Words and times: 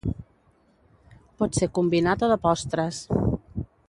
Pot 1.41 1.59
ser 1.59 1.69
combinat 1.79 2.27
o 2.29 2.33
de 2.35 2.39
postres. 2.47 3.03